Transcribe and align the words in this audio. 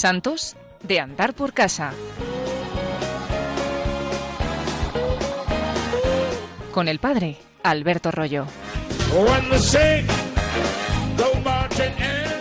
Santos 0.00 0.56
de 0.82 0.98
andar 0.98 1.34
por 1.34 1.52
casa. 1.52 1.92
Con 6.72 6.88
el 6.88 6.98
padre 6.98 7.36
Alberto 7.62 8.10
Rollo. 8.10 8.46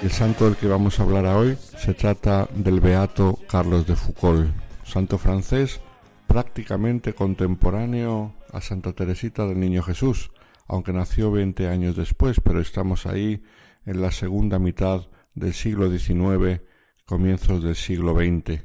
El 0.01 0.09
santo 0.09 0.45
del 0.45 0.55
que 0.55 0.67
vamos 0.67 1.01
a 1.01 1.03
hablar 1.03 1.25
hoy 1.25 1.57
se 1.77 1.93
trata 1.93 2.47
del 2.55 2.79
beato 2.79 3.37
Carlos 3.49 3.85
de 3.85 3.97
Foucault, 3.97 4.49
santo 4.85 5.17
francés 5.17 5.81
prácticamente 6.27 7.11
contemporáneo 7.11 8.35
a 8.53 8.61
Santa 8.61 8.93
Teresita 8.93 9.45
del 9.45 9.59
Niño 9.59 9.83
Jesús, 9.83 10.31
aunque 10.65 10.93
nació 10.93 11.29
20 11.29 11.67
años 11.67 11.97
después, 11.97 12.39
pero 12.39 12.61
estamos 12.61 13.05
ahí 13.05 13.43
en 13.85 14.01
la 14.01 14.11
segunda 14.11 14.59
mitad 14.59 15.07
del 15.35 15.53
siglo 15.53 15.91
XIX, 15.91 16.61
comienzos 17.09 17.63
del 17.63 17.75
siglo 17.75 18.13
XX. 18.13 18.61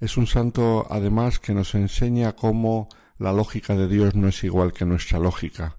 Es 0.00 0.18
un 0.18 0.26
santo 0.26 0.86
además 0.90 1.38
que 1.38 1.54
nos 1.54 1.74
enseña 1.74 2.36
cómo 2.36 2.90
la 3.16 3.32
lógica 3.32 3.74
de 3.74 3.88
Dios 3.88 4.14
no 4.14 4.28
es 4.28 4.44
igual 4.44 4.74
que 4.74 4.84
nuestra 4.84 5.18
lógica. 5.18 5.78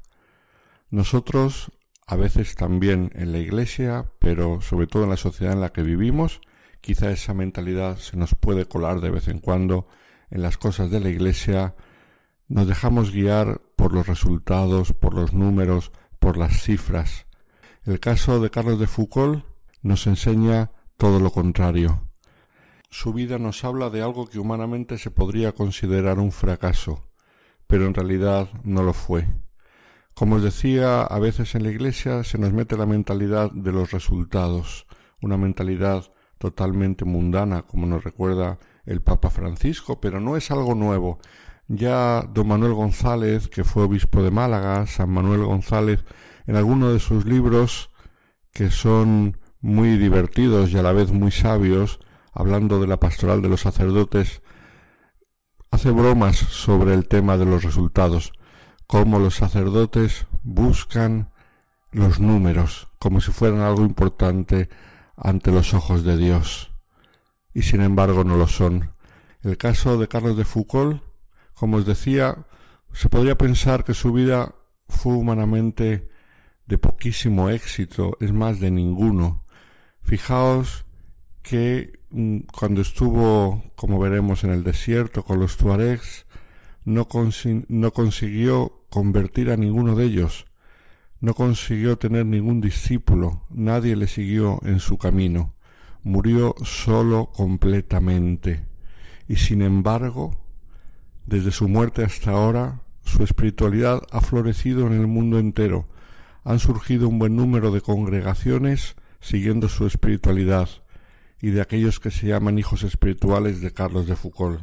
Nosotros, 0.90 1.72
a 2.08 2.16
veces 2.16 2.55
también 2.55 3.12
en 3.14 3.34
la 3.34 3.38
Iglesia, 3.38 4.12
pero 4.18 4.62
sobre 4.62 4.88
todo 4.88 5.04
en 5.04 5.12
la 5.12 5.18
sociedad 5.18 5.54
en 5.54 5.62
la 5.62 5.72
que 5.72 5.84
vivimos, 5.84 6.42
quizá 6.82 7.12
esa 7.12 7.36
mentalidad 7.36 7.98
se 8.00 8.17
nos 8.17 8.34
puede 8.34 8.66
colar 8.66 9.00
de 9.00 9.12
vez 9.12 9.28
en 9.28 9.38
cuando 9.38 9.88
en 10.31 10.42
las 10.42 10.58
cosas 10.58 10.90
de 10.90 11.00
la 11.02 11.09
Iglesia, 11.09 11.76
nos 12.48 12.67
dejamos 12.67 13.12
guiar 13.12 13.62
por 13.76 13.94
los 13.94 14.08
resultados, 14.08 14.94
por 14.94 15.14
los 15.14 15.34
números, 15.34 15.92
por 16.17 16.36
las 16.36 16.64
cifras. 16.64 17.28
El 17.86 18.00
caso 18.00 18.42
de 18.42 18.50
Carlos 18.50 18.80
de 18.80 18.88
Foucault 18.88 19.45
nos 19.84 20.08
enseña 20.08 20.72
todo 21.00 21.22
lo 21.22 21.31
contrario. 21.31 22.02
Su 22.89 23.14
vida 23.14 23.39
nos 23.39 23.64
habla 23.64 23.89
de 23.89 24.02
algo 24.02 24.28
que 24.28 24.38
humanamente 24.38 24.97
se 24.97 25.11
podría 25.11 25.53
considerar 25.53 26.19
un 26.19 26.33
fracaso, 26.33 27.08
pero 27.67 27.86
en 27.86 27.94
realidad 27.94 28.50
no 28.66 28.83
lo 28.83 28.91
fue. 28.91 29.25
Como 30.14 30.36
os 30.36 30.44
decía, 30.44 31.03
a 31.03 31.17
veces 31.19 31.56
en 31.56 31.64
la 31.64 31.72
Iglesia 31.72 32.25
se 32.25 32.38
nos 32.38 32.52
mete 32.52 32.75
la 32.75 32.86
mentalidad 32.86 33.50
de 33.50 33.72
los 33.72 33.91
resultados, 33.91 34.88
una 35.22 35.38
mentalidad 35.38 36.03
totalmente 36.38 37.06
mundana, 37.06 37.61
como 37.61 37.88
nos 37.88 38.03
recuerda 38.03 38.59
el 38.86 39.02
Papa 39.02 39.30
Francisco, 39.30 40.02
pero 40.02 40.19
no 40.19 40.36
es 40.36 40.52
algo 40.52 40.75
nuevo. 40.75 41.19
Ya 41.69 42.23
don 42.30 42.50
Manuel 42.50 42.73
González, 42.73 43.47
que 43.47 43.63
fue 43.63 43.84
obispo 43.84 44.22
de 44.22 44.31
Málaga, 44.31 44.86
San 44.86 45.11
Manuel 45.11 45.45
González, 45.45 46.03
en 46.45 46.58
alguno 46.58 46.91
de 46.91 47.00
sus 47.00 47.23
libros, 47.23 47.89
que 48.52 48.69
son 48.69 49.38
muy 49.62 49.98
divertidos 49.98 50.72
y 50.72 50.78
a 50.78 50.84
la 50.84 50.92
vez 50.92 51.12
muy 51.12 51.32
sabios, 51.32 52.00
hablando 52.34 52.80
de 52.80 52.88
la 52.88 53.00
pastoral 53.00 53.42
de 53.42 53.50
los 53.50 53.62
sacerdotes, 53.62 54.42
hace 55.72 55.92
bromas 55.92 56.38
sobre 56.38 56.94
el 56.94 57.08
tema 57.08 57.38
de 57.38 57.46
los 57.46 57.64
resultados, 57.64 58.34
cómo 58.88 59.20
los 59.20 59.36
sacerdotes 59.36 60.28
buscan 60.44 61.32
los 61.92 62.20
números 62.20 62.90
como 63.00 63.22
si 63.22 63.32
fueran 63.32 63.62
algo 63.62 63.84
importante 63.84 64.70
ante 65.16 65.52
los 65.52 65.74
ojos 65.74 66.04
de 66.04 66.18
Dios, 66.18 66.72
y 67.54 67.64
sin 67.64 67.82
embargo 67.82 68.24
no 68.24 68.36
lo 68.36 68.48
son. 68.48 68.92
El 69.42 69.58
caso 69.58 69.98
de 69.98 70.08
Carlos 70.08 70.38
de 70.38 70.46
Foucault, 70.46 71.02
como 71.54 71.78
os 71.78 71.86
decía, 71.86 72.46
se 72.94 73.10
podría 73.10 73.38
pensar 73.38 73.84
que 73.84 73.94
su 73.94 74.12
vida 74.12 74.54
fue 74.88 75.14
humanamente 75.14 76.10
de 76.66 76.78
poquísimo 76.78 77.50
éxito, 77.50 78.18
es 78.20 78.32
más, 78.32 78.60
de 78.60 78.70
ninguno. 78.70 79.46
Fijaos 80.02 80.86
que 81.41 82.00
mm, 82.12 82.40
cuando 82.51 82.81
estuvo, 82.81 83.63
como 83.75 84.00
veremos, 84.00 84.44
en 84.44 84.51
el 84.51 84.63
desierto 84.63 85.24
con 85.24 85.40
los 85.40 85.57
tuaregs, 85.57 86.25
no, 86.85 87.07
no 87.68 87.91
consiguió 87.91 88.84
convertir 88.90 89.51
a 89.51 89.57
ninguno 89.57 89.96
de 89.96 90.06
ellos, 90.06 90.46
no 91.22 91.34
consiguió 91.34 91.97
tener 91.97 92.25
ningún 92.25 92.62
discípulo, 92.62 93.44
nadie 93.50 93.96
le 93.96 94.07
siguió 94.07 94.59
en 94.63 94.79
su 94.79 94.97
camino, 94.97 95.53
murió 96.03 96.56
solo 96.63 97.31
completamente. 97.34 98.66
Y 99.28 99.35
sin 99.35 99.62
embargo, 99.62 100.38
desde 101.25 101.51
su 101.51 101.68
muerte 101.68 102.03
hasta 102.03 102.31
ahora, 102.31 102.81
su 103.03 103.24
espiritualidad 103.24 104.01
ha 104.12 104.22
florecido 104.22 104.88
en 104.88 104.94
el 104.94 105.07
mundo 105.07 105.40
entero. 105.40 105.88
Han 106.44 106.59
surgido 106.59 107.07
un 107.07 107.19
buen 107.19 107.35
número 107.35 107.72
de 107.72 107.81
congregaciones 107.81 108.95
siguiendo 109.19 109.69
su 109.69 109.85
espiritualidad 109.85 110.69
y 111.41 111.52
de 111.52 111.62
aquellos 111.62 112.00
que 112.00 112.12
se 112.12 112.28
llaman 112.28 112.59
hijos 112.59 112.84
espirituales 112.84 113.62
de 113.62 113.72
Carlos 113.72 114.07
de 114.07 114.16
Foucault. 114.16 114.62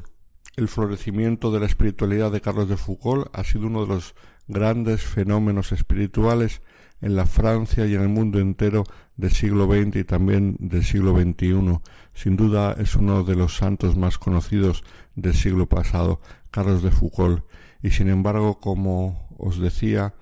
El 0.57 0.69
florecimiento 0.69 1.51
de 1.51 1.61
la 1.61 1.67
espiritualidad 1.67 2.33
de 2.33 2.41
Carlos 2.41 2.69
de 2.69 2.77
Foucault 2.77 3.29
ha 3.33 3.45
sido 3.45 3.67
uno 3.67 3.83
de 3.83 3.95
los 3.95 4.15
grandes 4.49 5.03
fenómenos 5.03 5.73
espirituales 5.73 6.63
en 7.01 7.15
la 7.17 7.27
Francia 7.27 7.87
y 7.87 7.95
en 7.95 8.03
el 8.03 8.09
mundo 8.09 8.39
entero 8.39 8.85
del 9.17 9.33
siglo 9.33 9.67
XX 9.67 9.97
y 9.97 10.05
también 10.05 10.57
del 10.59 10.85
siglo 10.85 11.15
XXI. 11.15 11.81
Sin 12.15 12.37
duda 12.37 12.75
es 12.79 12.97
uno 12.97 13.25
de 13.25 13.37
los 13.37 13.57
santos 13.57 13.97
más 13.97 14.19
conocidos 14.19 14.83
del 15.15 15.35
siglo 15.35 15.67
pasado, 15.67 16.21
Carlos 16.51 16.83
de 16.83 16.91
Foucault, 16.91 17.45
y 17.83 17.91
sin 17.91 18.09
embargo, 18.09 18.61
como 18.61 19.29
os 19.39 19.59
decía, 19.59 20.15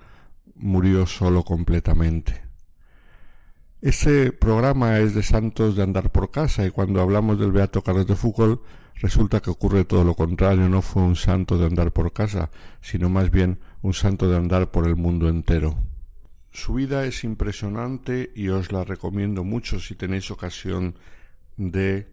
murió 0.55 1.05
solo 1.05 1.43
completamente. 1.43 2.44
Este 3.85 4.31
programa 4.31 4.97
es 4.97 5.13
de 5.13 5.21
santos 5.21 5.75
de 5.75 5.83
andar 5.83 6.11
por 6.11 6.31
casa 6.31 6.65
y 6.65 6.71
cuando 6.71 7.01
hablamos 7.01 7.37
del 7.39 7.51
Beato 7.51 7.83
Carlos 7.83 8.07
de 8.07 8.15
Foucault 8.15 8.63
resulta 8.95 9.41
que 9.41 9.51
ocurre 9.51 9.85
todo 9.85 10.03
lo 10.03 10.15
contrario, 10.15 10.67
no 10.67 10.81
fue 10.81 11.03
un 11.03 11.15
santo 11.15 11.59
de 11.59 11.67
andar 11.67 11.91
por 11.91 12.11
casa, 12.11 12.49
sino 12.81 13.09
más 13.09 13.29
bien 13.29 13.59
un 13.83 13.93
santo 13.93 14.27
de 14.27 14.37
andar 14.37 14.71
por 14.71 14.87
el 14.87 14.95
mundo 14.95 15.29
entero. 15.29 15.77
Su 16.49 16.73
vida 16.73 17.05
es 17.05 17.23
impresionante 17.23 18.31
y 18.33 18.47
os 18.47 18.71
la 18.71 18.83
recomiendo 18.85 19.43
mucho 19.43 19.79
si 19.79 19.93
tenéis 19.93 20.31
ocasión 20.31 20.95
de 21.55 22.11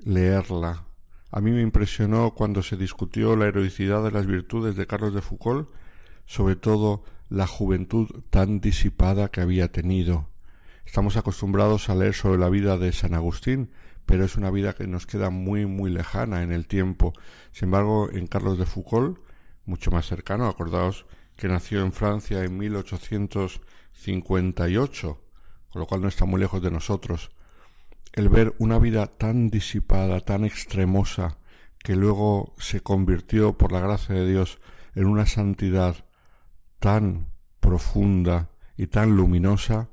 leerla. 0.00 0.86
A 1.30 1.40
mí 1.40 1.52
me 1.52 1.62
impresionó 1.62 2.34
cuando 2.34 2.64
se 2.64 2.76
discutió 2.76 3.36
la 3.36 3.46
heroicidad 3.46 4.02
de 4.02 4.10
las 4.10 4.26
virtudes 4.26 4.74
de 4.74 4.88
Carlos 4.88 5.14
de 5.14 5.22
Foucault, 5.22 5.68
sobre 6.26 6.56
todo 6.56 7.04
la 7.28 7.46
juventud 7.46 8.08
tan 8.30 8.60
disipada 8.60 9.28
que 9.28 9.40
había 9.40 9.70
tenido. 9.70 10.29
Estamos 10.90 11.16
acostumbrados 11.16 11.88
a 11.88 11.94
leer 11.94 12.14
sobre 12.14 12.40
la 12.40 12.48
vida 12.48 12.76
de 12.76 12.90
San 12.90 13.14
Agustín, 13.14 13.70
pero 14.06 14.24
es 14.24 14.34
una 14.34 14.50
vida 14.50 14.72
que 14.72 14.88
nos 14.88 15.06
queda 15.06 15.30
muy 15.30 15.64
muy 15.64 15.88
lejana 15.88 16.42
en 16.42 16.50
el 16.50 16.66
tiempo. 16.66 17.12
Sin 17.52 17.66
embargo, 17.66 18.10
en 18.10 18.26
Carlos 18.26 18.58
de 18.58 18.66
Foucault 18.66 19.20
mucho 19.66 19.92
más 19.92 20.06
cercano. 20.06 20.48
Acordaos 20.48 21.06
que 21.36 21.46
nació 21.46 21.82
en 21.82 21.92
Francia 21.92 22.42
en 22.42 22.58
1858, 22.58 25.24
con 25.70 25.80
lo 25.80 25.86
cual 25.86 26.00
no 26.00 26.08
está 26.08 26.24
muy 26.24 26.40
lejos 26.40 26.60
de 26.60 26.72
nosotros. 26.72 27.30
El 28.12 28.28
ver 28.28 28.56
una 28.58 28.80
vida 28.80 29.06
tan 29.06 29.48
disipada, 29.48 30.18
tan 30.18 30.44
extremosa, 30.44 31.38
que 31.78 31.94
luego 31.94 32.52
se 32.58 32.80
convirtió 32.80 33.56
por 33.56 33.70
la 33.70 33.78
gracia 33.78 34.16
de 34.16 34.28
Dios 34.28 34.58
en 34.96 35.06
una 35.06 35.26
santidad 35.26 36.04
tan 36.80 37.28
profunda 37.60 38.50
y 38.76 38.88
tan 38.88 39.14
luminosa, 39.14 39.88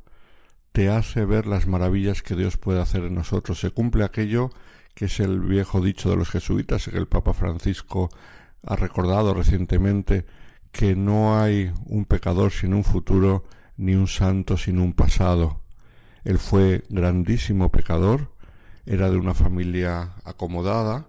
te 0.71 0.89
hace 0.89 1.25
ver 1.25 1.47
las 1.47 1.67
maravillas 1.67 2.21
que 2.21 2.35
Dios 2.35 2.57
puede 2.57 2.81
hacer 2.81 3.03
en 3.03 3.15
nosotros. 3.15 3.59
Se 3.59 3.71
cumple 3.71 4.03
aquello 4.03 4.51
que 4.97 5.05
es 5.05 5.19
el 5.19 5.41
viejo 5.41 5.79
dicho 5.79 6.09
de 6.09 6.15
los 6.15 6.29
jesuitas, 6.29 6.87
que 6.87 6.97
el 6.97 7.07
Papa 7.07 7.33
Francisco 7.33 8.09
ha 8.63 8.75
recordado 8.75 9.35
recientemente 9.35 10.25
que 10.71 10.95
no 10.95 11.39
hay 11.39 11.71
un 11.85 12.05
pecador 12.05 12.51
sin 12.51 12.73
un 12.73 12.83
futuro, 12.83 13.45
ni 13.77 13.93
un 13.93 14.07
santo 14.07 14.57
sin 14.57 14.79
un 14.79 14.93
pasado. 14.93 15.61
Él 16.23 16.39
fue 16.39 16.83
grandísimo 16.89 17.71
pecador, 17.71 18.33
era 18.87 19.11
de 19.11 19.17
una 19.17 19.35
familia 19.35 20.15
acomodada 20.23 21.07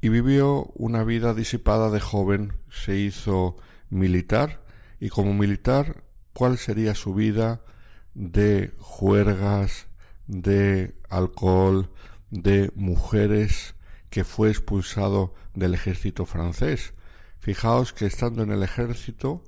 y 0.00 0.08
vivió 0.08 0.70
una 0.74 1.02
vida 1.02 1.34
disipada 1.34 1.90
de 1.90 2.00
joven, 2.00 2.52
se 2.70 2.96
hizo 2.96 3.56
militar 3.90 4.62
y 5.00 5.08
como 5.08 5.34
militar, 5.34 6.04
¿cuál 6.32 6.56
sería 6.56 6.94
su 6.94 7.14
vida 7.14 7.62
de 8.14 8.74
juergas, 8.78 9.88
de 10.26 10.94
alcohol, 11.08 11.90
de 12.30 12.72
mujeres, 12.74 13.74
que 14.10 14.24
fue 14.24 14.50
expulsado 14.50 15.34
del 15.54 15.74
ejército 15.74 16.26
francés. 16.26 16.94
Fijaos 17.38 17.92
que 17.92 18.06
estando 18.06 18.42
en 18.42 18.52
el 18.52 18.62
ejército 18.62 19.42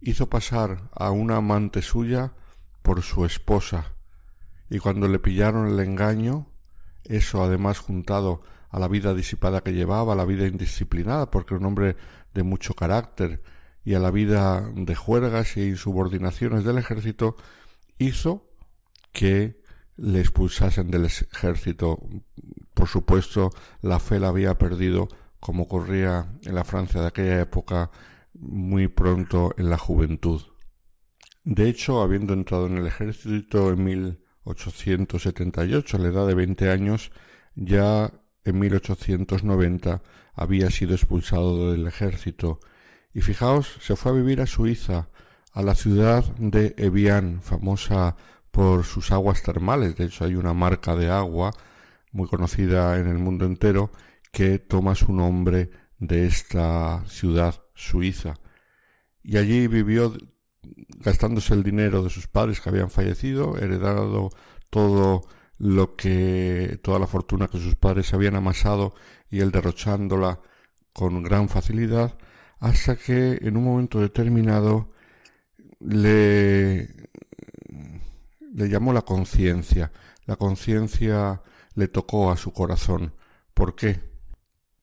hizo 0.00 0.28
pasar 0.28 0.90
a 0.92 1.10
una 1.10 1.36
amante 1.36 1.82
suya 1.82 2.32
por 2.82 3.02
su 3.02 3.24
esposa 3.24 3.92
y 4.70 4.78
cuando 4.78 5.08
le 5.08 5.18
pillaron 5.18 5.66
el 5.66 5.80
engaño, 5.80 6.46
eso 7.04 7.42
además 7.42 7.80
juntado 7.80 8.42
a 8.70 8.78
la 8.78 8.86
vida 8.86 9.14
disipada 9.14 9.62
que 9.62 9.72
llevaba, 9.72 10.12
a 10.12 10.16
la 10.16 10.24
vida 10.24 10.46
indisciplinada, 10.46 11.28
porque 11.28 11.54
era 11.54 11.60
un 11.60 11.66
hombre 11.66 11.96
de 12.32 12.44
mucho 12.44 12.74
carácter, 12.74 13.42
y 13.84 13.94
a 13.94 13.98
la 13.98 14.12
vida 14.12 14.70
de 14.74 14.94
juergas 14.94 15.56
y 15.56 15.62
insubordinaciones 15.62 16.62
del 16.64 16.78
ejército, 16.78 17.36
hizo 18.00 18.50
que 19.12 19.60
le 19.96 20.20
expulsasen 20.20 20.90
del 20.90 21.04
ejército. 21.04 22.00
Por 22.74 22.88
supuesto, 22.88 23.50
la 23.82 24.00
fe 24.00 24.18
la 24.18 24.28
había 24.28 24.58
perdido, 24.58 25.08
como 25.38 25.64
ocurría 25.64 26.32
en 26.42 26.54
la 26.54 26.64
Francia 26.64 27.02
de 27.02 27.08
aquella 27.08 27.38
época, 27.40 27.90
muy 28.34 28.88
pronto 28.88 29.54
en 29.58 29.68
la 29.70 29.78
juventud. 29.78 30.42
De 31.44 31.68
hecho, 31.68 32.02
habiendo 32.02 32.32
entrado 32.32 32.66
en 32.66 32.78
el 32.78 32.86
ejército 32.86 33.70
en 33.70 33.84
1878, 33.84 35.96
a 35.96 36.00
la 36.00 36.08
edad 36.08 36.26
de 36.26 36.34
veinte 36.34 36.70
años, 36.70 37.12
ya 37.54 38.12
en 38.44 38.58
1890 38.58 40.02
había 40.34 40.70
sido 40.70 40.94
expulsado 40.94 41.72
del 41.72 41.86
ejército 41.86 42.60
y 43.12 43.20
fijaos, 43.20 43.76
se 43.80 43.96
fue 43.96 44.12
a 44.12 44.14
vivir 44.14 44.40
a 44.40 44.46
Suiza, 44.46 45.08
a 45.52 45.62
la 45.62 45.74
ciudad 45.74 46.24
de 46.36 46.74
Evian, 46.78 47.42
famosa 47.42 48.16
por 48.50 48.84
sus 48.84 49.10
aguas 49.12 49.42
termales. 49.42 49.96
De 49.96 50.04
hecho, 50.04 50.24
hay 50.24 50.34
una 50.34 50.54
marca 50.54 50.96
de 50.96 51.10
agua 51.10 51.52
muy 52.12 52.28
conocida 52.28 52.98
en 52.98 53.08
el 53.08 53.18
mundo 53.18 53.44
entero 53.44 53.90
que 54.32 54.58
toma 54.58 54.94
su 54.94 55.12
nombre 55.12 55.70
de 55.98 56.26
esta 56.26 57.04
ciudad 57.06 57.62
suiza. 57.74 58.34
Y 59.22 59.36
allí 59.36 59.66
vivió 59.66 60.14
gastándose 60.98 61.54
el 61.54 61.62
dinero 61.62 62.02
de 62.02 62.10
sus 62.10 62.26
padres 62.26 62.60
que 62.60 62.68
habían 62.68 62.90
fallecido, 62.90 63.56
heredado 63.58 64.30
todo 64.70 65.22
lo 65.58 65.94
que 65.94 66.78
toda 66.82 66.98
la 66.98 67.06
fortuna 67.06 67.48
que 67.48 67.58
sus 67.58 67.74
padres 67.74 68.14
habían 68.14 68.34
amasado 68.34 68.94
y 69.30 69.40
él 69.40 69.50
derrochándola 69.50 70.40
con 70.92 71.22
gran 71.22 71.48
facilidad 71.48 72.16
hasta 72.60 72.96
que 72.96 73.38
en 73.42 73.56
un 73.56 73.64
momento 73.64 74.00
determinado 74.00 74.92
le, 75.80 76.88
le 78.52 78.68
llamó 78.68 78.92
la 78.92 79.02
conciencia. 79.02 79.92
La 80.26 80.36
conciencia 80.36 81.42
le 81.74 81.88
tocó 81.88 82.30
a 82.30 82.36
su 82.36 82.52
corazón. 82.52 83.14
¿Por 83.54 83.74
qué? 83.74 84.00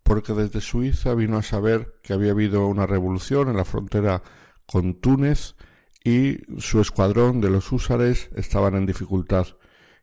Porque 0.04 0.34
desde 0.34 0.62
Suiza 0.62 1.14
vino 1.14 1.38
a 1.38 1.44
saber 1.44 1.96
que 2.04 2.14
había 2.14 2.32
habido 2.32 2.68
una 2.68 2.86
revolución 2.86 3.50
en 3.50 3.58
la 3.58 3.66
frontera 3.66 4.24
con 4.66 4.96
Túnez 4.96 5.56
y 6.04 6.40
su 6.60 6.82
escuadrón 6.82 7.42
de 7.42 7.50
los 7.50 7.72
húsares 7.72 8.30
estaban 8.36 8.76
en 8.76 8.86
dificultad 8.86 9.48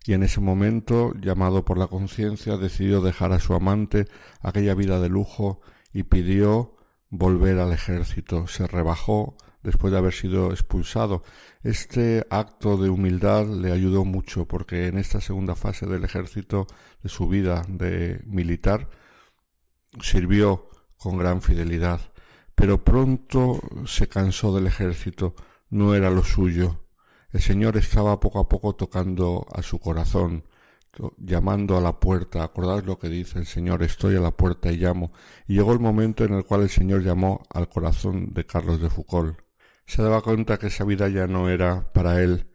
y 0.06 0.12
en 0.12 0.22
ese 0.22 0.40
momento, 0.40 1.14
llamado 1.14 1.64
por 1.64 1.78
la 1.78 1.86
conciencia, 1.86 2.58
decidió 2.58 3.00
dejar 3.00 3.32
a 3.32 3.40
su 3.40 3.54
amante 3.54 4.06
aquella 4.42 4.74
vida 4.74 5.00
de 5.00 5.08
lujo 5.08 5.62
y 5.94 6.02
pidió 6.02 6.76
volver 7.08 7.58
al 7.58 7.72
ejército. 7.72 8.46
Se 8.46 8.66
rebajó 8.66 9.36
después 9.64 9.90
de 9.90 9.98
haber 9.98 10.12
sido 10.12 10.52
expulsado. 10.52 11.24
Este 11.64 12.26
acto 12.30 12.76
de 12.76 12.90
humildad 12.90 13.46
le 13.46 13.72
ayudó 13.72 14.04
mucho 14.04 14.46
porque 14.46 14.86
en 14.86 14.98
esta 14.98 15.20
segunda 15.20 15.56
fase 15.56 15.86
del 15.86 16.04
ejército 16.04 16.66
de 17.02 17.08
su 17.08 17.26
vida 17.26 17.64
de 17.68 18.20
militar 18.26 18.88
sirvió 20.00 20.68
con 20.98 21.16
gran 21.16 21.42
fidelidad. 21.42 22.00
Pero 22.54 22.84
pronto 22.84 23.60
se 23.86 24.08
cansó 24.08 24.54
del 24.54 24.66
ejército, 24.66 25.34
no 25.70 25.94
era 25.94 26.10
lo 26.10 26.22
suyo. 26.22 26.84
El 27.32 27.40
Señor 27.40 27.76
estaba 27.76 28.20
poco 28.20 28.38
a 28.38 28.48
poco 28.48 28.76
tocando 28.76 29.44
a 29.52 29.62
su 29.62 29.80
corazón, 29.80 30.44
llamando 31.16 31.76
a 31.76 31.80
la 31.80 31.98
puerta. 31.98 32.44
Acordad 32.44 32.84
lo 32.84 32.98
que 32.98 33.08
dice 33.08 33.40
el 33.40 33.46
Señor, 33.46 33.82
estoy 33.82 34.14
a 34.14 34.20
la 34.20 34.30
puerta 34.30 34.70
y 34.70 34.76
llamo. 34.76 35.10
Y 35.48 35.54
llegó 35.54 35.72
el 35.72 35.80
momento 35.80 36.24
en 36.24 36.34
el 36.34 36.44
cual 36.44 36.62
el 36.62 36.70
Señor 36.70 37.02
llamó 37.02 37.42
al 37.50 37.68
corazón 37.68 38.32
de 38.34 38.46
Carlos 38.46 38.80
de 38.80 38.88
Foucault. 38.88 39.43
Se 39.86 40.02
daba 40.02 40.22
cuenta 40.22 40.58
que 40.58 40.68
esa 40.68 40.84
vida 40.84 41.08
ya 41.08 41.26
no 41.26 41.48
era 41.48 41.92
para 41.92 42.22
él. 42.22 42.50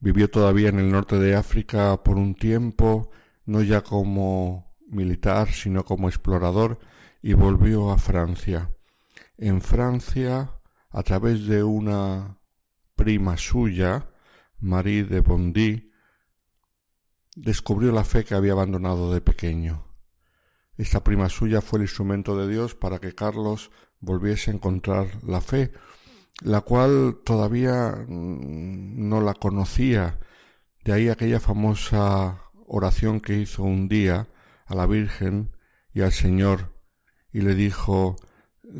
Vivió 0.00 0.30
todavía 0.30 0.68
en 0.68 0.78
el 0.78 0.90
norte 0.90 1.18
de 1.18 1.34
África 1.34 2.02
por 2.02 2.16
un 2.16 2.34
tiempo, 2.34 3.10
no 3.44 3.62
ya 3.62 3.82
como 3.82 4.74
militar, 4.86 5.52
sino 5.52 5.84
como 5.84 6.08
explorador, 6.08 6.78
y 7.22 7.34
volvió 7.34 7.90
a 7.90 7.98
Francia. 7.98 8.70
En 9.36 9.60
Francia, 9.60 10.50
a 10.90 11.02
través 11.02 11.46
de 11.46 11.62
una 11.62 12.38
prima 12.96 13.36
suya, 13.36 14.08
Marie 14.60 15.04
de 15.04 15.20
Bondy, 15.20 15.92
descubrió 17.34 17.92
la 17.92 18.04
fe 18.04 18.24
que 18.24 18.34
había 18.34 18.52
abandonado 18.52 19.12
de 19.12 19.20
pequeño. 19.20 19.86
Esta 20.76 21.02
prima 21.02 21.28
suya 21.28 21.60
fue 21.60 21.78
el 21.78 21.84
instrumento 21.84 22.36
de 22.36 22.52
Dios 22.52 22.74
para 22.74 22.98
que 22.98 23.14
Carlos 23.14 23.70
volviese 24.00 24.50
a 24.50 24.54
encontrar 24.54 25.22
la 25.24 25.40
fe, 25.40 25.72
la 26.40 26.62
cual 26.62 27.20
todavía 27.24 28.04
mm, 28.08 29.08
no 29.08 29.20
la 29.20 29.34
conocía. 29.34 30.18
De 30.84 30.92
ahí 30.92 31.08
aquella 31.08 31.40
famosa 31.40 32.42
oración 32.66 33.20
que 33.20 33.38
hizo 33.38 33.62
un 33.62 33.88
día 33.88 34.28
a 34.66 34.74
la 34.74 34.86
Virgen 34.86 35.56
y 35.92 36.00
al 36.00 36.12
Señor 36.12 36.72
y 37.32 37.40
le 37.40 37.54
dijo, 37.54 38.16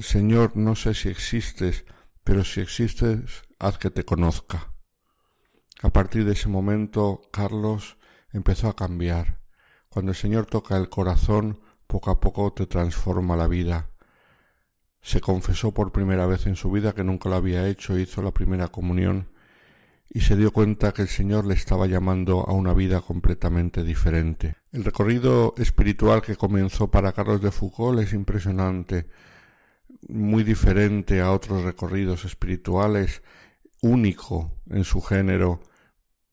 Señor, 0.00 0.56
no 0.56 0.75
sé 0.75 0.94
si 0.94 1.08
existes, 1.08 1.84
pero 2.25 2.44
si 2.44 2.60
existes, 2.60 3.43
haz 3.58 3.78
que 3.78 3.90
te 3.90 4.05
conozca. 4.05 4.72
A 5.82 5.90
partir 5.90 6.25
de 6.25 6.32
ese 6.32 6.48
momento, 6.48 7.22
Carlos 7.32 7.98
empezó 8.32 8.69
a 8.69 8.76
cambiar. 8.76 9.40
Cuando 9.88 10.12
el 10.12 10.16
Señor 10.16 10.46
toca 10.46 10.76
el 10.76 10.88
corazón, 10.88 11.60
poco 11.87 12.10
a 12.10 12.20
poco 12.20 12.52
te 12.52 12.66
transforma 12.66 13.37
la 13.37 13.48
vida. 13.48 13.90
Se 15.02 15.20
confesó 15.20 15.72
por 15.72 15.93
primera 15.93 16.26
vez 16.26 16.46
en 16.46 16.56
su 16.56 16.70
vida 16.70 16.94
que 16.94 17.04
nunca 17.04 17.28
lo 17.28 17.34
había 17.34 17.69
hecho, 17.69 17.99
hizo 17.99 18.22
la 18.22 18.31
primera 18.31 18.69
comunión 18.69 19.28
y 20.14 20.20
se 20.20 20.37
dio 20.37 20.52
cuenta 20.52 20.93
que 20.93 21.02
el 21.02 21.08
Señor 21.08 21.46
le 21.46 21.54
estaba 21.54 21.87
llamando 21.87 22.46
a 22.46 22.52
una 22.52 22.75
vida 22.75 23.00
completamente 23.00 23.82
diferente. 23.82 24.56
El 24.70 24.84
recorrido 24.84 25.54
espiritual 25.56 26.20
que 26.20 26.37
comenzó 26.37 26.90
para 26.90 27.12
Carlos 27.12 27.40
de 27.40 27.50
Foucault 27.50 27.99
es 28.00 28.12
impresionante, 28.12 29.08
muy 30.08 30.44
diferente 30.44 31.20
a 31.20 31.32
otros 31.32 31.62
recorridos 31.62 32.26
espirituales, 32.26 33.22
único 33.81 34.60
en 34.69 34.84
su 34.84 35.00
género, 35.00 35.60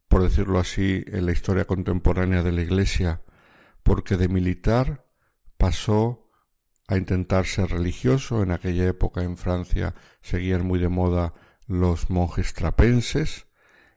por 0.09 0.23
decirlo 0.23 0.59
así, 0.59 1.03
en 1.07 1.25
la 1.25 1.31
historia 1.31 1.65
contemporánea 1.65 2.43
de 2.43 2.51
la 2.51 2.61
Iglesia, 2.61 3.21
porque 3.81 4.17
de 4.17 4.27
militar 4.27 5.05
pasó 5.57 6.28
a 6.89 6.97
intentar 6.97 7.45
ser 7.45 7.69
religioso. 7.69 8.43
En 8.43 8.51
aquella 8.51 8.85
época 8.87 9.23
en 9.23 9.37
Francia 9.37 9.93
seguían 10.21 10.65
muy 10.65 10.79
de 10.79 10.89
moda 10.89 11.33
los 11.67 12.09
monjes 12.09 12.53
trapenses. 12.53 13.47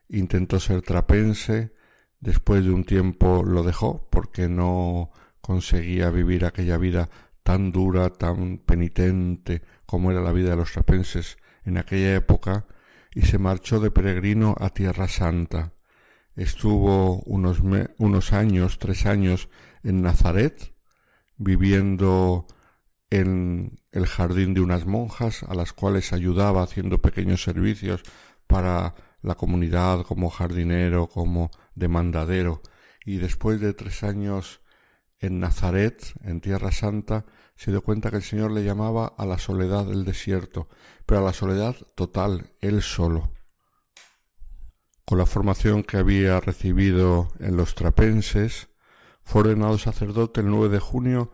Intentó 0.08 0.60
ser 0.60 0.82
trapense, 0.82 1.72
después 2.20 2.64
de 2.64 2.70
un 2.70 2.84
tiempo 2.84 3.42
lo 3.42 3.62
dejó 3.62 4.08
porque 4.10 4.48
no 4.48 5.10
conseguía 5.40 6.10
vivir 6.10 6.44
aquella 6.44 6.76
vida 6.76 7.08
tan 7.42 7.72
dura, 7.72 8.10
tan 8.10 8.58
penitente 8.58 9.62
como 9.86 10.12
era 10.12 10.20
la 10.20 10.32
vida 10.32 10.50
de 10.50 10.56
los 10.56 10.72
trapenses 10.72 11.38
en 11.64 11.78
aquella 11.78 12.14
época, 12.14 12.66
y 13.14 13.22
se 13.22 13.38
marchó 13.38 13.80
de 13.80 13.90
peregrino 13.90 14.54
a 14.60 14.70
Tierra 14.70 15.08
Santa 15.08 15.72
estuvo 16.36 17.20
unos, 17.22 17.60
unos 17.98 18.32
años, 18.32 18.78
tres 18.78 19.06
años 19.06 19.48
en 19.82 20.02
Nazaret, 20.02 20.74
viviendo 21.36 22.46
en 23.12 23.78
el 23.92 24.06
jardín 24.06 24.54
de 24.54 24.62
unas 24.62 24.86
monjas 24.86 25.42
a 25.42 25.54
las 25.54 25.74
cuales 25.74 26.14
ayudaba 26.14 26.62
haciendo 26.62 27.02
pequeños 27.02 27.42
servicios 27.42 28.02
para 28.46 28.94
la 29.20 29.34
comunidad 29.34 30.02
como 30.02 30.30
jardinero, 30.30 31.08
como 31.08 31.50
demandadero. 31.74 32.62
Y 33.04 33.18
después 33.18 33.60
de 33.60 33.74
tres 33.74 34.02
años 34.02 34.62
en 35.18 35.40
Nazaret, 35.40 36.02
en 36.24 36.40
Tierra 36.40 36.72
Santa, 36.72 37.26
se 37.54 37.70
dio 37.70 37.82
cuenta 37.82 38.10
que 38.10 38.16
el 38.16 38.22
Señor 38.22 38.50
le 38.50 38.64
llamaba 38.64 39.12
a 39.18 39.26
la 39.26 39.36
soledad 39.36 39.84
del 39.84 40.06
desierto, 40.06 40.70
pero 41.04 41.20
a 41.20 41.24
la 41.24 41.34
soledad 41.34 41.76
total, 41.94 42.54
él 42.62 42.80
solo 42.80 43.30
con 45.04 45.18
la 45.18 45.26
formación 45.26 45.82
que 45.82 45.98
había 45.98 46.40
recibido 46.40 47.28
en 47.40 47.58
los 47.58 47.74
trapenses, 47.74 48.68
fue 49.22 49.42
ordenado 49.42 49.76
sacerdote 49.76 50.40
el 50.40 50.48
9 50.48 50.70
de 50.70 50.78
junio 50.78 51.32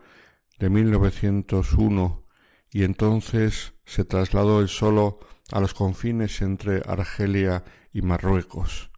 de 0.59 0.69
1901 0.69 2.25
y 2.71 2.83
entonces 2.83 3.73
se 3.85 4.05
trasladó 4.05 4.61
él 4.61 4.67
solo 4.67 5.19
a 5.51 5.59
los 5.59 5.73
confines 5.73 6.41
entre 6.41 6.81
Argelia 6.85 7.63
y 7.91 8.01
Marruecos, 8.01 8.91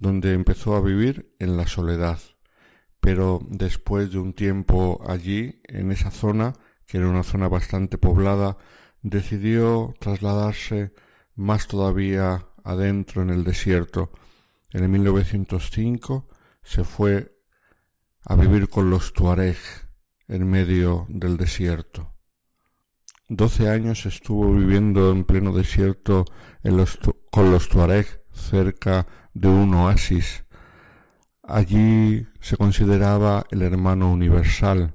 donde 0.00 0.32
empezó 0.32 0.74
a 0.74 0.80
vivir 0.80 1.34
en 1.38 1.56
la 1.56 1.66
soledad. 1.66 2.18
Pero 3.00 3.40
después 3.48 4.10
de 4.10 4.18
un 4.18 4.32
tiempo 4.32 5.02
allí, 5.06 5.60
en 5.64 5.92
esa 5.92 6.10
zona, 6.10 6.54
que 6.86 6.98
era 6.98 7.08
una 7.08 7.22
zona 7.22 7.48
bastante 7.48 7.98
poblada, 7.98 8.56
decidió 9.02 9.94
trasladarse 10.00 10.92
más 11.34 11.66
todavía 11.66 12.46
adentro 12.64 13.22
en 13.22 13.30
el 13.30 13.44
desierto. 13.44 14.12
En 14.72 14.84
el 14.84 14.88
1905 14.88 16.28
se 16.62 16.84
fue 16.84 17.36
a 18.24 18.36
vivir 18.36 18.68
con 18.68 18.90
los 18.90 19.12
Tuareg 19.12 19.56
en 20.32 20.48
medio 20.48 21.06
del 21.08 21.36
desierto. 21.36 22.12
Doce 23.28 23.68
años 23.68 24.06
estuvo 24.06 24.52
viviendo 24.52 25.10
en 25.10 25.24
pleno 25.24 25.52
desierto 25.52 26.24
con 27.30 27.50
los 27.50 27.68
Tuareg 27.68 28.06
cerca 28.32 29.06
de 29.34 29.48
un 29.48 29.74
oasis, 29.74 30.44
Allí 31.44 32.28
se 32.40 32.56
consideraba 32.56 33.46
el 33.50 33.62
hermano 33.62 34.12
universal. 34.12 34.94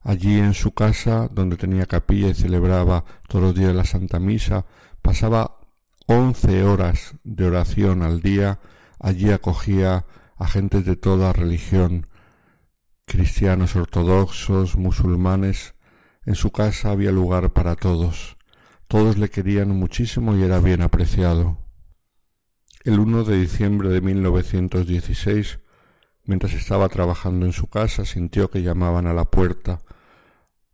Allí 0.00 0.38
en 0.38 0.54
su 0.54 0.72
casa, 0.72 1.28
donde 1.30 1.56
tenía 1.56 1.84
capilla 1.86 2.28
y 2.28 2.34
celebraba 2.34 3.04
todos 3.28 3.44
los 3.44 3.54
días 3.54 3.74
la 3.74 3.84
Santa 3.84 4.18
Misa, 4.18 4.64
pasaba 5.02 5.60
once 6.06 6.64
horas 6.64 7.14
de 7.22 7.46
oración 7.46 8.02
al 8.02 8.22
día. 8.22 8.60
Allí 8.98 9.30
acogía 9.30 10.06
a 10.36 10.48
gentes 10.48 10.86
de 10.86 10.96
toda 10.96 11.34
religión, 11.34 12.06
cristianos 13.04 13.76
ortodoxos, 13.76 14.76
musulmanes. 14.76 15.74
En 16.24 16.34
su 16.34 16.50
casa 16.50 16.90
había 16.90 17.12
lugar 17.12 17.52
para 17.52 17.76
todos. 17.76 18.36
Todos 18.88 19.18
le 19.18 19.30
querían 19.30 19.70
muchísimo 19.70 20.36
y 20.36 20.42
era 20.42 20.60
bien 20.60 20.82
apreciado. 20.82 21.58
El 22.84 22.98
1 22.98 23.24
de 23.24 23.40
diciembre 23.40 23.88
de 23.88 24.00
1916, 24.00 25.58
mientras 26.24 26.52
estaba 26.52 26.88
trabajando 26.88 27.46
en 27.46 27.52
su 27.52 27.68
casa, 27.68 28.04
sintió 28.04 28.50
que 28.50 28.62
llamaban 28.62 29.06
a 29.06 29.14
la 29.14 29.24
puerta. 29.24 29.80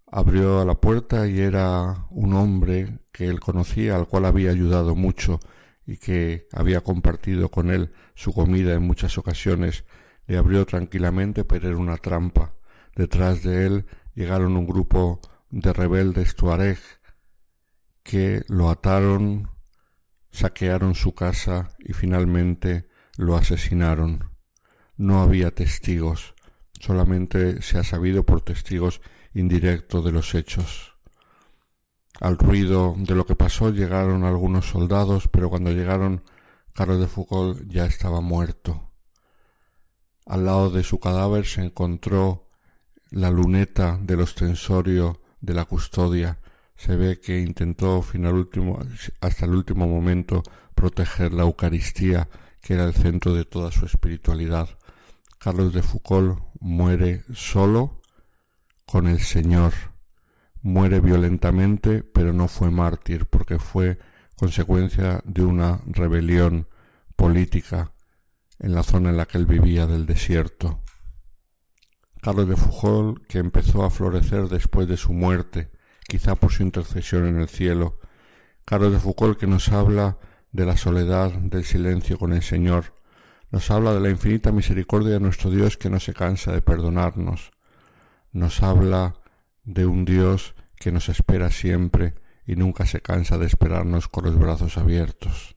Abrió 0.07 0.61
a 0.61 0.65
la 0.65 0.75
puerta 0.75 1.29
y 1.29 1.41
era 1.41 2.07
un 2.11 2.35
hombre 2.35 2.99
que 3.13 3.27
él 3.27 3.39
conocía, 3.39 3.97
al 3.97 4.09
cual 4.09 4.25
había 4.25 4.51
ayudado 4.51 4.97
mucho 4.97 5.39
y 5.87 5.99
que 5.99 6.49
había 6.53 6.81
compartido 6.81 7.49
con 7.49 7.71
él 7.71 7.93
su 8.15 8.33
comida 8.33 8.75
en 8.75 8.83
muchas 8.83 9.19
ocasiones. 9.19 9.85
Le 10.27 10.37
abrió 10.37 10.67
tranquilamente, 10.67 11.45
pero 11.45 11.69
era 11.69 11.77
una 11.77 11.97
trampa. 11.97 12.55
Detrás 12.95 13.43
de 13.43 13.67
él 13.67 13.87
llegaron 14.15 14.57
un 14.57 14.67
grupo 14.67 15.21
de 15.51 15.73
rebeldes 15.73 16.35
tuareg 16.37 16.79
que 18.03 18.43
lo 18.49 18.71
ataron 18.71 19.51
saquearon 20.31 20.95
su 20.95 21.15
casa 21.15 21.71
y 21.79 21.93
finalmente 21.93 22.89
lo 23.17 23.37
asesinaron. 23.37 24.31
No 24.97 25.23
había 25.23 25.55
testigos, 25.55 26.35
solamente 26.79 27.63
se 27.63 27.79
ha 27.79 27.85
sabido 27.85 28.25
por 28.25 28.43
testigos 28.43 29.01
indirectos 29.35 30.05
de 30.05 30.13
los 30.13 30.35
hechos. 30.35 30.97
Al 32.21 32.37
ruido 32.37 32.95
de 32.99 33.15
lo 33.15 33.25
que 33.25 33.37
pasó 33.37 33.71
llegaron 33.71 34.25
algunos 34.25 34.67
soldados, 34.67 35.29
pero 35.29 35.49
cuando 35.49 35.73
llegaron 35.73 36.23
Carlos 36.75 37.01
de 37.01 37.07
Foucault 37.07 37.67
ya 37.67 37.87
estaba 37.87 38.21
muerto. 38.21 38.90
Al 40.31 40.45
lado 40.45 40.71
de 40.71 40.85
su 40.85 41.01
cadáver 41.01 41.45
se 41.45 41.61
encontró 41.61 42.47
la 43.11 43.33
luneta 43.33 43.99
del 44.01 44.21
ostensorio 44.21 45.21
de 45.41 45.55
la 45.55 45.65
custodia 45.65 46.39
se 46.77 46.95
ve 46.95 47.19
que 47.19 47.41
intentó 47.41 48.05
hasta 49.21 49.45
el 49.45 49.55
último 49.55 49.89
momento 49.89 50.45
proteger 50.77 51.33
la 51.33 51.43
Eucaristía, 51.43 52.29
que 52.63 52.75
era 52.75 52.85
el 52.85 52.95
centro 52.95 53.35
de 53.35 53.45
toda 53.45 53.73
su 53.73 53.87
espiritualidad. 53.87 54.69
Carlos 55.41 55.73
de 55.73 55.83
Foucault 55.83 56.39
muere 56.61 57.25
solo 57.35 58.01
con 58.87 59.09
el 59.09 59.19
Señor. 59.19 59.73
Muere 60.63 61.01
violentamente, 61.01 62.05
pero 62.05 62.33
no 62.33 62.47
fue 62.47 62.71
mártir, 62.71 63.27
porque 63.27 63.59
fue 63.59 63.99
consecuencia 64.37 65.23
de 65.25 65.43
una 65.43 65.81
rebelión 65.87 66.69
política 67.17 67.91
en 68.61 68.75
la 68.75 68.83
zona 68.83 69.11
en 69.11 69.17
la 69.17 69.27
que 69.27 69.39
él 69.39 69.47
vivía 69.47 69.87
del 69.87 70.07
desierto. 70.07 70.83
Carlos 72.21 72.49
de 72.49 72.57
Foucault, 72.57 73.27
que 73.27 73.39
empezó 73.39 73.83
a 73.85 73.91
florecer 73.91 74.49
después 74.49 74.87
de 74.87 74.99
su 74.99 75.13
muerte, 75.13 75.71
quizá 76.07 76.35
por 76.35 76.53
su 76.53 76.63
intercesión 76.63 77.27
en 77.27 77.41
el 77.41 77.49
cielo. 77.49 77.99
Carlos 78.67 78.93
de 78.93 78.99
Foucault 78.99 79.39
que 79.39 79.47
nos 79.47 79.71
habla 79.71 80.19
de 80.53 80.67
la 80.67 80.77
soledad, 80.77 81.33
del 81.33 81.65
silencio 81.65 82.19
con 82.19 82.33
el 82.33 82.43
Señor, 82.43 82.95
nos 83.51 83.71
habla 83.71 83.95
de 83.95 84.01
la 84.01 84.11
infinita 84.11 84.53
misericordia 84.53 85.15
de 85.15 85.21
nuestro 85.21 85.51
Dios 85.51 85.77
que 85.77 85.91
no 85.91 85.99
se 85.99 86.13
cansa 86.13 86.53
de 86.53 86.63
perdonarnos, 86.63 87.51
nos 88.33 88.63
habla 88.63 89.15
de 89.65 89.87
un 89.87 90.05
Dios 90.05 90.55
que 90.77 90.93
nos 90.93 91.09
espera 91.09 91.51
siempre 91.51 92.15
y 92.47 92.57
nunca 92.57 92.87
se 92.87 93.01
cansa 93.01 93.39
de 93.39 93.47
esperarnos 93.47 94.09
con 94.09 94.25
los 94.25 94.39
brazos 94.39 94.77
abiertos. 94.77 95.57